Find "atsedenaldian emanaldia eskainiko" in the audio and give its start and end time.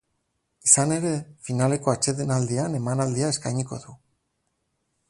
1.93-3.81